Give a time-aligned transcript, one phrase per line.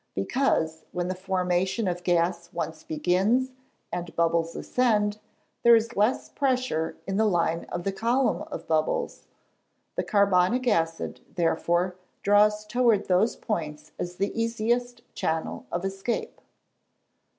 [0.15, 3.51] _Because, when the formation of gas once begins,
[3.91, 5.19] and bubbles ascend,
[5.61, 9.27] there is less pressure in the line of the column of bubbles;
[9.95, 16.41] the carbonic acid, therefore, draws towards those points as the easiest channel of escape.